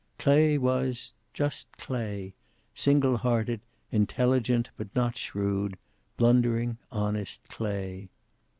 Clay 0.17 0.57
was 0.57 1.11
just 1.31 1.67
Clay; 1.77 2.33
single 2.73 3.17
hearted, 3.17 3.61
intelligent 3.91 4.71
but 4.75 4.87
not 4.95 5.15
shrewd, 5.15 5.77
blundering, 6.17 6.79
honest 6.91 7.43
Clay. 7.49 8.09